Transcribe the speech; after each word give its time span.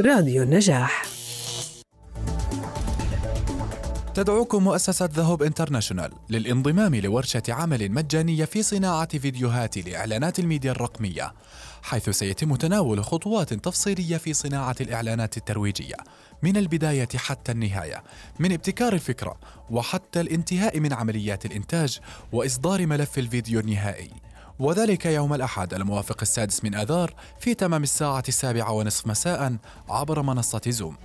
راديو 0.00 0.42
النجاح. 0.42 1.06
تدعوكم 4.14 4.64
مؤسسة 4.64 5.08
ذهب 5.12 5.42
International 5.42 6.12
للانضمام 6.30 6.94
لورشة 6.94 7.42
عمل 7.48 7.92
مجانية 7.92 8.44
في 8.44 8.62
صناعة 8.62 9.18
فيديوهات 9.18 9.78
لإعلانات 9.78 10.38
الميديا 10.38 10.72
الرقمية 10.72 11.32
حيث 11.82 12.10
سيتم 12.10 12.56
تناول 12.56 13.04
خطوات 13.04 13.54
تفصيلية 13.54 14.16
في 14.16 14.34
صناعة 14.34 14.76
الإعلانات 14.80 15.36
الترويجية 15.36 15.96
من 16.42 16.56
البداية 16.56 17.08
حتى 17.16 17.52
النهاية 17.52 18.02
من 18.38 18.52
ابتكار 18.52 18.92
الفكرة 18.92 19.36
وحتى 19.70 20.20
الانتهاء 20.20 20.80
من 20.80 20.92
عمليات 20.92 21.46
الإنتاج 21.46 21.98
وإصدار 22.32 22.86
ملف 22.86 23.18
الفيديو 23.18 23.60
النهائي. 23.60 24.25
وذلك 24.58 25.06
يوم 25.06 25.34
الأحد 25.34 25.74
الموافق 25.74 26.18
السادس 26.22 26.64
من 26.64 26.74
آذار 26.74 27.14
في 27.40 27.54
تمام 27.54 27.82
الساعة 27.82 28.24
السابعة 28.28 28.72
ونصف 28.72 29.06
مساء 29.06 29.56
عبر 29.88 30.22
منصة 30.22 30.60
زوم. 30.68 30.96